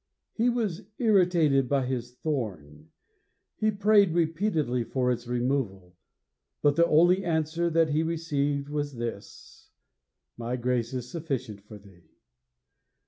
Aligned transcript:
He 0.33 0.49
was 0.49 0.81
irritated 0.97 1.69
by 1.69 1.85
his 1.85 2.11
thorn; 2.15 2.89
he 3.55 3.69
prayed 3.69 4.15
repeatedly 4.15 4.83
for 4.83 5.11
its 5.11 5.27
removal; 5.27 5.95
but 6.63 6.75
the 6.75 6.87
only 6.87 7.23
answer 7.23 7.69
that 7.69 7.89
he 7.89 8.01
received 8.01 8.67
was 8.67 8.95
this: 8.95 9.69
_My 10.39 10.59
grace 10.59 10.91
is 10.95 11.07
sufficient 11.11 11.61
for 11.61 11.77
thee! 11.77 12.09